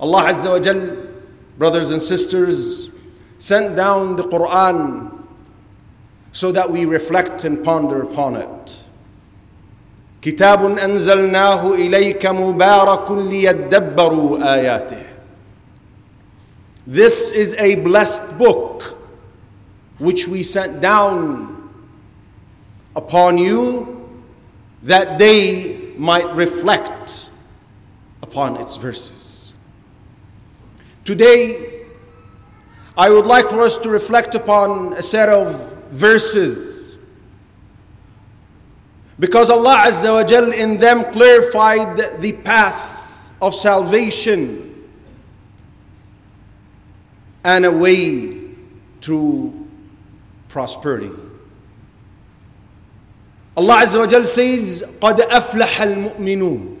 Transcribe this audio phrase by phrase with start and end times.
[0.00, 0.96] Allah Azza wa Jal,
[1.58, 2.90] brothers and sisters,
[3.38, 5.24] sent down the Quran
[6.32, 8.84] so that we reflect and ponder upon it.
[10.22, 15.04] كتاب أنزلناه إليك مبارك ليدبروا آياته.
[16.86, 18.98] This is a blessed book
[19.98, 21.70] which we sent down
[22.96, 24.08] upon you
[24.82, 27.30] that they might reflect
[28.22, 29.37] upon its verses.
[31.08, 31.86] Today,
[32.96, 36.96] I would like for us to reflect upon a set of verses
[39.18, 44.84] because Allah Azza wa Jal in them clarified the path of salvation
[47.44, 48.40] and a way
[49.00, 49.68] through
[50.48, 51.10] prosperity.
[53.56, 56.76] Allah Azza wa Jal says, قَدْ أَفْلَحَ الْمُؤْمِنُونَ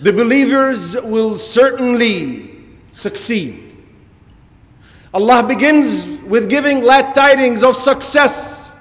[0.00, 2.58] the believers will certainly
[2.92, 3.76] succeed.
[5.12, 8.72] Allah begins with giving glad tidings of success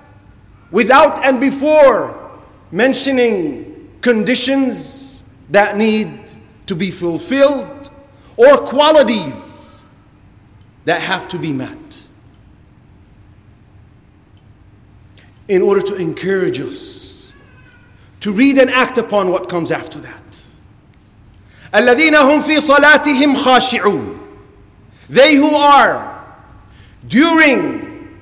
[0.71, 2.31] without and before
[2.71, 5.21] mentioning conditions
[5.51, 6.31] that need
[6.65, 7.91] to be fulfilled
[8.35, 9.83] or qualities
[10.85, 11.77] that have to be met.
[15.47, 17.31] In order to encourage us
[18.21, 20.43] to read and act upon what comes after that.
[21.74, 24.18] الذين هم في صلاتهم خاشعون
[25.10, 26.24] They who are
[27.06, 28.18] during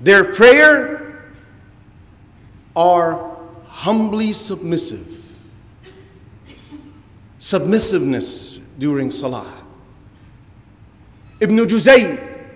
[0.00, 1.30] their prayer
[2.74, 3.36] are
[3.68, 5.10] humbly submissive.
[7.38, 9.52] Submissiveness during salah.
[11.40, 12.46] Ibn Juzay,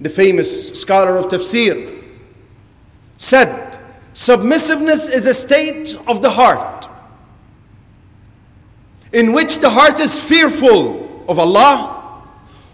[0.00, 2.02] the famous scholar of tafsir,
[3.18, 3.78] said,
[4.14, 6.71] Submissiveness is a state of the heart
[9.13, 12.23] in which the heart is fearful of Allah,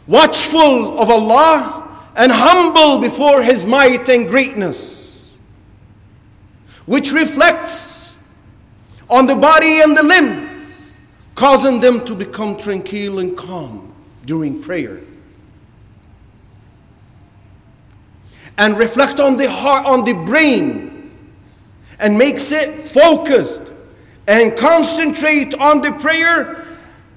[0.07, 1.75] watchful of Allah,
[2.15, 5.35] and humble before His might and greatness,
[6.85, 8.15] which reflects
[9.09, 10.91] on the body and the limbs,
[11.35, 13.93] causing them to become tranquil and calm
[14.25, 15.01] during prayer.
[18.57, 21.17] And reflect on the heart, on the brain,
[21.99, 23.73] and makes it focused
[24.29, 26.63] and concentrate on the prayer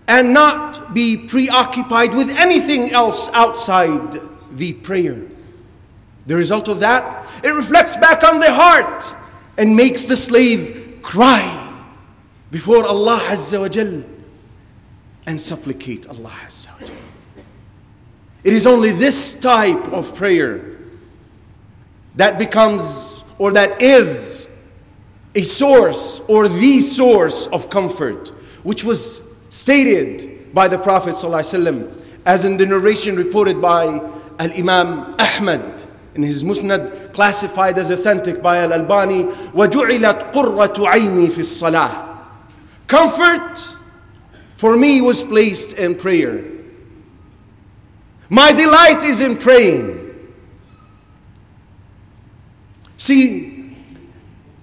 [0.08, 4.18] and not be preoccupied with anything else outside
[4.52, 5.20] the prayer.
[6.24, 9.14] The result of that, it reflects back on the heart
[9.58, 11.84] and makes the slave cry
[12.50, 14.04] before Allah Azza wa Jal
[15.26, 16.96] and supplicate Allah Azza wa Jal.
[18.42, 20.78] It is only this type of prayer
[22.14, 24.48] that becomes or that is
[25.35, 28.29] a source or the source of comfort,
[28.63, 31.91] which was stated by the Prophet ﷺ,
[32.25, 33.85] as in the narration reported by
[34.39, 35.85] Al Imam Ahmad
[36.15, 42.17] in his Musnad, classified as authentic by Al Albani, وَجُعِلَتْ قُرَّةُ عَيْنِي فِي الصَّلَاةِ
[42.87, 43.75] Comfort
[44.55, 46.43] for me was placed in prayer.
[48.29, 50.03] My delight is in praying.
[52.97, 53.50] See,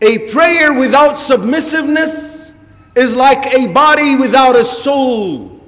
[0.00, 2.52] a prayer without submissiveness
[2.96, 5.60] is like a body without a soul.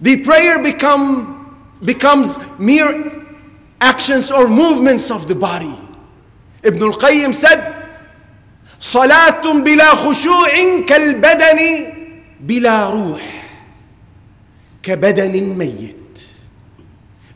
[0.00, 3.26] The prayer become, becomes mere
[3.80, 5.76] actions or movements of the body.
[6.64, 7.78] Ibn al-Qayyim said,
[8.80, 11.92] صلاة بلا خشوع كالبدن
[12.40, 13.22] بلا روح
[14.82, 15.96] كبدن ميت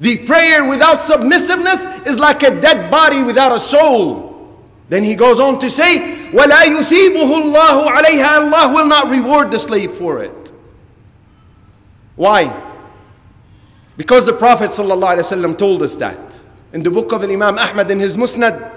[0.00, 4.29] The prayer without submissiveness is like a dead body without a soul.
[4.90, 5.98] Then he goes on to say,
[6.30, 10.52] وَلَا يُثِيبُهُ اللَّهُ عَلَيْهَا Allah will not reward the slave for it.
[12.14, 12.62] Why?
[13.96, 16.44] Because the Prophet ﷺ told us that.
[16.72, 18.72] In the book of Imam Ahmad in his Musnad,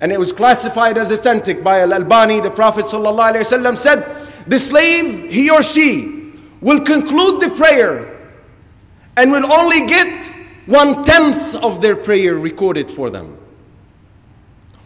[0.00, 4.00] and it was classified as authentic by Al-Albani, the Prophet ﷺ said,
[4.46, 8.10] the slave, he or she, will conclude the prayer
[9.16, 10.34] and will only get
[10.66, 13.38] one tenth of their prayer recorded for them.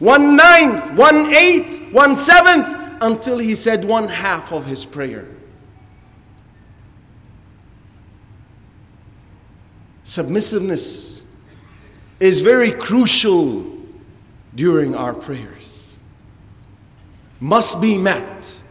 [0.04, 5.26] One ninth, one eighth, one seventh, until he said one half of his prayer.
[10.04, 11.24] Submissiveness
[12.20, 13.78] is very crucial
[14.54, 15.98] during our prayers.
[17.40, 18.62] Must be met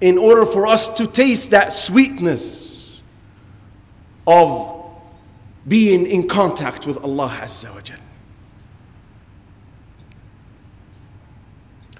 [0.00, 3.04] in order for us to taste that sweetness
[4.26, 4.84] of
[5.68, 7.98] being in contact with Allah Azza wa Jal.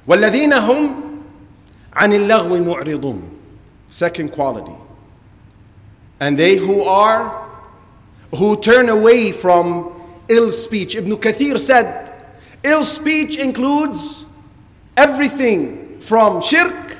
[0.08, 0.96] والذين هم
[1.94, 3.22] عن اللغو معرضون
[3.90, 4.76] second quality
[6.20, 7.50] and they who are
[8.36, 10.96] who turn away from ill speech.
[10.96, 12.14] Ibn Kathir said,
[12.64, 14.26] ill speech includes
[14.96, 16.98] everything from shirk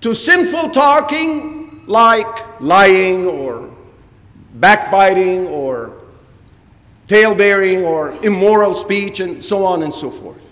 [0.00, 3.70] to sinful talking like lying or
[4.54, 5.92] backbiting or
[7.08, 10.47] talebearing or immoral speech and so on and so forth.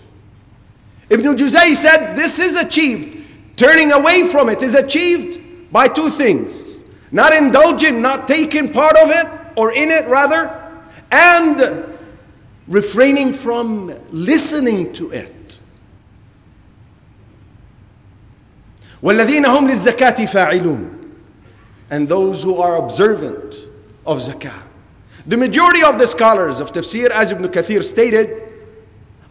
[1.09, 5.39] Ibn Juzay said this is achieved, turning away from it is achieved
[5.71, 6.73] by two things
[7.13, 10.59] not indulging, not taking part of it or in it rather,
[11.11, 11.87] and
[12.67, 15.59] refraining from listening to it.
[19.01, 20.89] والذين هم للزكاة فاعلون
[21.91, 23.69] and those who are observant
[24.05, 24.63] of zakah.
[25.27, 28.46] The majority of the scholars of tafsir, as Ibn Kathir stated,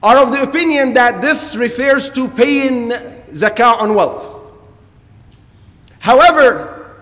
[0.04, 2.90] are of the opinion that this refers to paying
[3.32, 4.36] zakah on wealth.
[6.00, 6.96] However,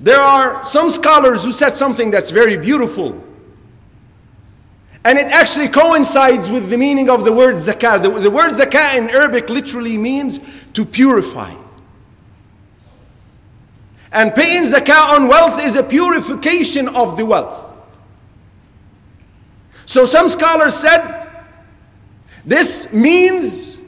[0.00, 3.22] there are some scholars who said something that's very beautiful.
[5.04, 8.02] And it actually coincides with the meaning of the word zakah.
[8.02, 11.54] The, the word zakah in Arabic literally means to purify.
[14.12, 17.70] And paying zakah on wealth is a purification of the wealth.
[19.86, 21.23] So some scholars said
[22.45, 23.79] this means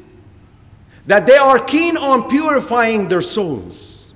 [1.07, 4.13] that they are keen on purifying their souls.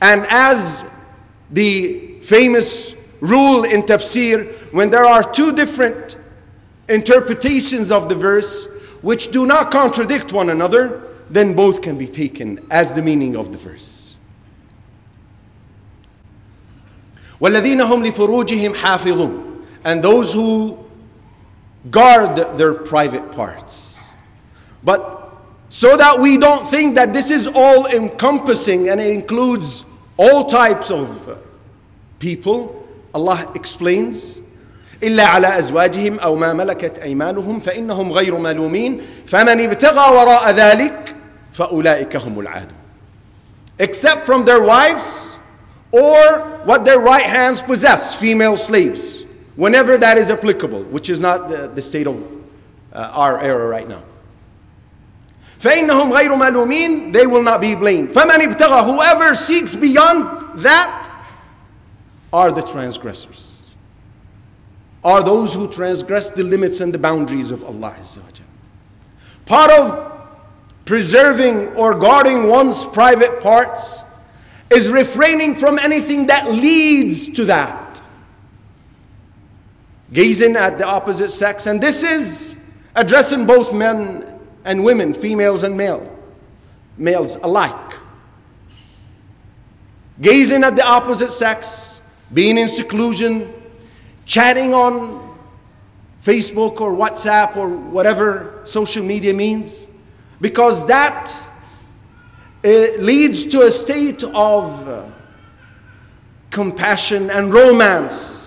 [0.00, 0.88] And as
[1.50, 6.18] the famous rule in tafsir, when there are two different
[6.88, 8.66] interpretations of the verse
[9.02, 13.52] which do not contradict one another, then both can be taken as the meaning of
[13.52, 14.16] the verse.
[17.40, 20.81] والذين هم لفروجهم حافظون and those who
[21.90, 24.06] guard their private parts.
[24.82, 25.32] But
[25.68, 29.84] so that we don't think that this is all encompassing and it includes
[30.16, 31.38] all types of
[32.18, 34.40] people, Allah explains,
[35.02, 41.16] إلا على أزواجهم أو ما ملكت أيمانهم فإنهم غير ملومين فمن ابتغى وراء ذلك
[41.52, 42.78] فأولئك هم العادون
[43.78, 45.38] Except from their wives
[45.92, 49.21] or what their right hands possess, female slaves,
[49.56, 52.36] whenever that is applicable, which is not the, the state of
[52.92, 54.02] uh, our era right now.
[55.58, 61.10] فإنهم غير ملومين they will not be blamed فمن ابتغى whoever seeks beyond that
[62.32, 63.74] are the transgressors
[65.04, 68.28] are those who transgress the limits and the boundaries of Allah Azza wa
[69.46, 70.08] Part of
[70.84, 74.04] preserving or guarding one's private parts
[74.70, 77.81] is refraining from anything that leads to that.
[80.13, 82.55] Gazing at the opposite sex, and this is
[82.95, 86.09] addressing both men and women, females and male,
[86.97, 87.93] males alike.
[90.21, 93.51] Gazing at the opposite sex, being in seclusion,
[94.25, 95.35] chatting on
[96.21, 99.87] Facebook or WhatsApp or whatever social media means,
[100.39, 101.31] because that
[102.63, 102.69] uh,
[102.99, 105.05] leads to a state of uh,
[106.51, 108.42] compassion and romance,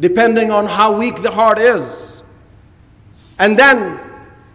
[0.00, 2.22] depending on how weak the heart is.
[3.38, 4.00] And then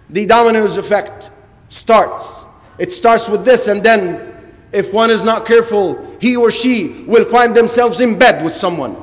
[0.09, 1.31] the dominoes effect
[1.69, 2.45] starts.
[2.77, 4.35] It starts with this, and then
[4.73, 8.97] if one is not careful, he or she will find themselves in bed with someone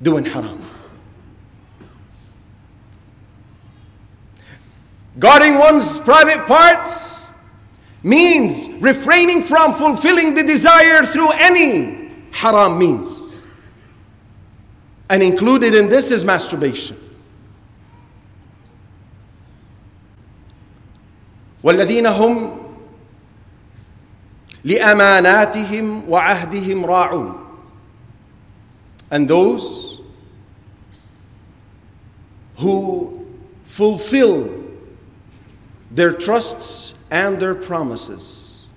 [0.00, 0.60] doing haram.
[5.18, 7.26] Guarding one's private parts
[8.02, 13.23] means refraining from fulfilling the desire through any haram means.
[15.09, 16.97] And included in this is masturbation.
[21.63, 22.57] والذين هم
[24.63, 27.45] لأماناتهم وعهدهم راعون
[29.11, 30.01] and those
[32.57, 33.25] who
[33.63, 34.65] fulfill
[35.91, 38.67] their trusts and their promises.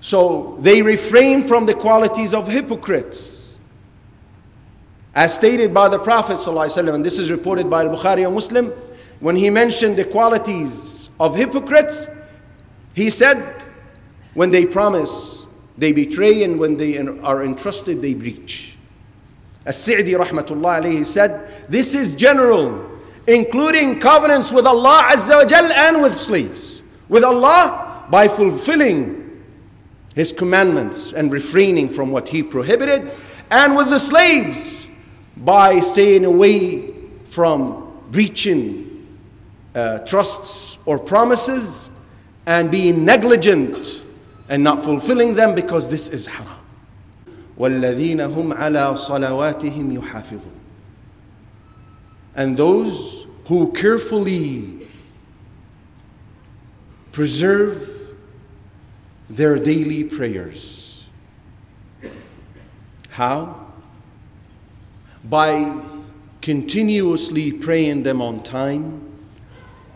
[0.00, 3.37] So they refrain from the qualities of hypocrites.
[5.19, 8.67] As stated by the Prophet, ﷺ, and this is reported by Al Bukhari and Muslim,
[9.19, 12.07] when he mentioned the qualities of hypocrites,
[12.93, 13.65] he said,
[14.33, 15.45] when they promise,
[15.77, 18.77] they betray, and when they are entrusted, they breach.
[19.65, 22.89] As-Sa'di rahmatullah said, this is general,
[23.27, 26.81] including covenants with Allah Azza wa Jal and with slaves.
[27.09, 29.43] With Allah, by fulfilling
[30.15, 33.11] His commandments and refraining from what He prohibited,
[33.51, 34.88] and with the slaves,
[35.38, 36.92] by staying away
[37.24, 39.06] from breaching
[39.74, 41.90] uh, trusts or promises
[42.46, 44.04] and being negligent
[44.48, 46.50] and not fulfilling them because this is haram.
[47.58, 50.60] والذين هم على صلواتهم يحافظون
[52.36, 54.86] and those who carefully
[57.12, 58.14] preserve
[59.30, 61.04] their daily prayers.
[63.10, 63.57] How?
[65.25, 65.81] By
[66.41, 69.05] continuously praying them on time,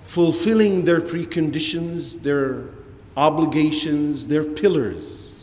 [0.01, 2.65] fulfilling their preconditions, their
[3.15, 5.41] obligations, their pillars.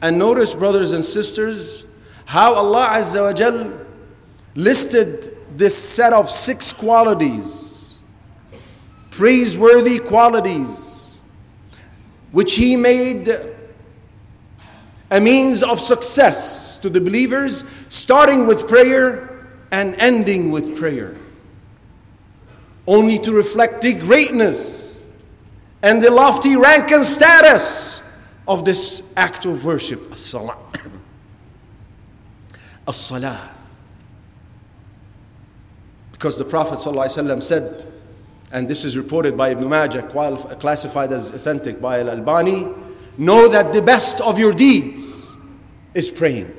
[0.00, 1.86] And notice, brothers and sisters,
[2.26, 3.72] how Allah Azza wa Jal
[4.54, 7.98] listed this set of six qualities,
[9.10, 11.20] praiseworthy qualities,
[12.32, 13.28] which He made
[15.10, 21.14] a means of success to the believers, starting with prayer and ending with prayer,
[22.86, 25.04] only to reflect the greatness
[25.82, 28.02] and the lofty rank and status
[28.48, 30.56] of this act of worship, as-salah.
[32.88, 33.50] as-salah.
[36.12, 37.84] Because the Prophet ﷺ said,
[38.52, 40.02] and this is reported by Ibn Majah,
[40.58, 42.68] classified as authentic by Al Albani,
[43.18, 45.36] know that the best of your deeds
[45.94, 46.52] is praying.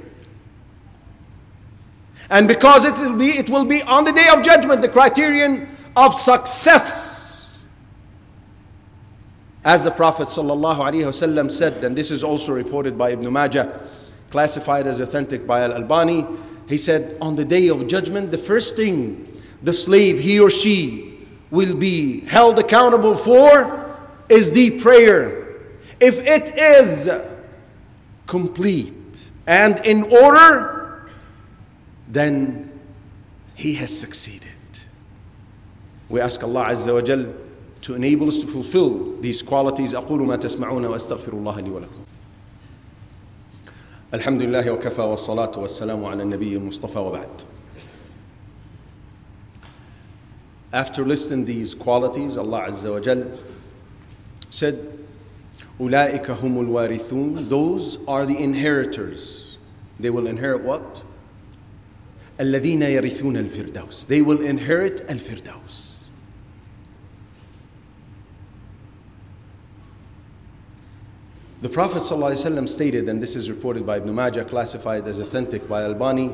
[2.29, 5.67] And because it will be, it will be on the day of judgment the criterion
[5.95, 7.57] of success.
[9.63, 13.81] As the Prophet ﷺ said, and this is also reported by Ibn Majah,
[14.29, 16.25] classified as authentic by Al Albani,
[16.67, 19.33] he said, On the day of judgment, the first thing
[19.63, 23.95] the slave, he or she, will be held accountable for
[24.29, 25.46] is the prayer.
[26.00, 27.08] If it is
[28.26, 31.10] complete and in order,
[32.08, 32.70] then
[33.54, 34.48] he has succeeded.
[36.08, 37.34] We ask Allah Azza wa Jal
[37.82, 39.94] to enable us to fulfill these qualities.
[39.94, 42.04] أقول ما تسمعون وأستغفر الله لي ولكم.
[44.14, 47.44] الحمد لله وكفى والصلاة والسلام على النبي المصطفى وبعد.
[50.72, 53.26] After listing these qualities, Allah Azza wa Jal
[54.50, 54.78] said,
[55.80, 59.58] أولئك هم الوارثون Those are the inheritors.
[59.98, 61.04] They will inherit what?
[62.40, 66.02] الذين يرثون الفردوس They will inherit الفردوس
[71.62, 75.84] The Prophet ﷺ stated, and this is reported by Ibn Majah, classified as authentic by
[75.84, 76.32] Albani,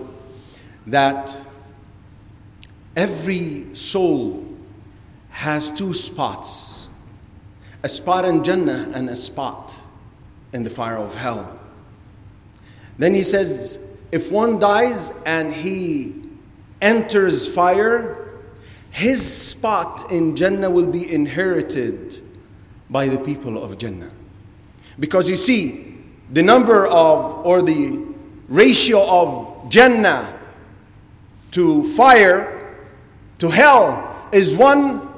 [0.87, 1.47] that
[2.97, 4.43] every soul
[5.29, 6.89] has two spots
[7.84, 9.80] a spot in Jannah and a spot
[10.54, 11.60] in the fire of hell.
[12.98, 13.80] Then he says,
[14.12, 16.16] if one dies and he
[16.82, 18.30] enters fire,
[18.92, 22.22] his spot in Jannah will be inherited
[22.90, 24.12] by the people of Jannah.
[25.00, 25.98] Because you see,
[26.32, 28.06] the number of or the
[28.48, 30.40] ratio of Jannah
[31.52, 32.76] to fire
[33.40, 35.13] to hell is one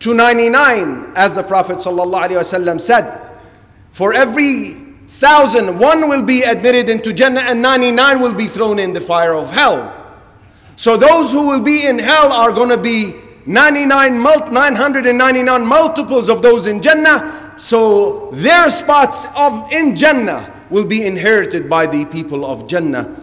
[0.00, 3.22] 299, as the Prophet said.
[3.90, 4.72] For every
[5.06, 9.34] thousand, one will be admitted into Jannah and 99 will be thrown in the fire
[9.34, 9.92] of hell.
[10.76, 13.14] So those who will be in hell are going to be
[13.46, 17.54] 99 999 multiples of those in Jannah.
[17.56, 23.16] So their spots of in Jannah will be inherited by the people of Jannah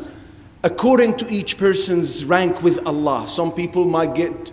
[0.64, 3.28] according to each person's rank with Allah.
[3.28, 4.52] Some people might get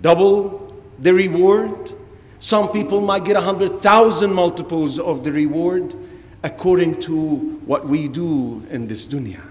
[0.00, 0.65] double
[0.98, 1.92] the reward.
[2.38, 5.94] Some people might get a hundred thousand multiples of the reward
[6.42, 9.42] according to what we do in this dunya.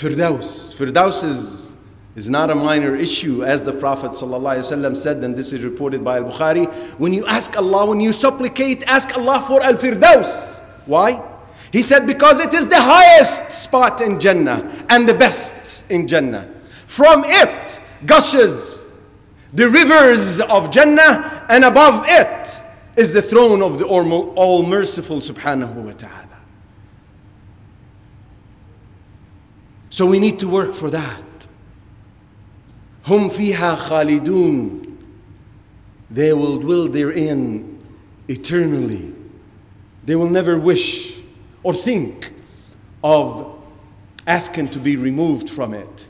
[0.00, 0.74] Firdaus.
[0.74, 1.72] Firdaus is,
[2.16, 6.16] is not a minor issue, as the Prophet ﷺ said, and this is reported by
[6.16, 6.72] Al Bukhari.
[6.98, 10.60] When you ask Allah, when you supplicate, ask Allah for Al Firdaus.
[10.86, 11.22] Why?
[11.70, 16.48] He said, because it is the highest spot in Jannah and the best in Jannah.
[16.90, 18.80] From it gushes
[19.52, 22.62] the rivers of Jannah, and above it
[22.96, 26.40] is the throne of the All Merciful Subhanahu wa Ta'ala.
[29.90, 31.46] So we need to work for that.
[33.04, 34.96] Hum fiha khalidun.
[36.10, 37.86] They will dwell therein
[38.26, 39.14] eternally.
[40.06, 41.20] They will never wish
[41.62, 42.32] or think
[43.04, 43.62] of
[44.26, 46.08] asking to be removed from it.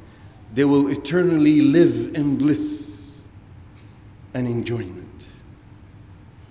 [0.53, 3.25] They will eternally live in bliss
[4.35, 5.07] and enjoyment.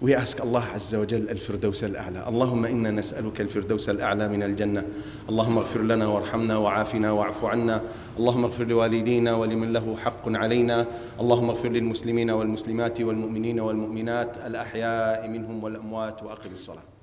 [0.01, 2.25] We ask Allah Azza wa Jal al-Firdaus al-A'la.
[2.25, 4.83] Allahumma inna nas'aluka al-Firdaus al-A'la min al-Jannah.
[5.27, 7.81] Allahumma اغفر لنا وارحمنا وعافنا واعف عنا.
[8.17, 10.87] اللهم اغفر لوالدينا ولمن له حق علينا.
[11.19, 16.98] اللهم اغفر للمسلمين والمسلمات والمؤمنين والمؤمنات الأحياء منهم والأموات وأقم الصلاة.